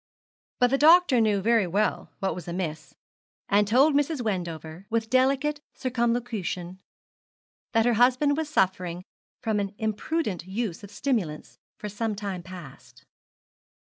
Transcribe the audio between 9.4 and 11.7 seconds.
from an imprudent use of stimulants